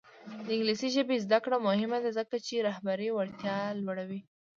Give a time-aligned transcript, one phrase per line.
[0.45, 4.19] د انګلیسي ژبې زده کړه مهمه ده ځکه چې رهبري وړتیا لوړوي.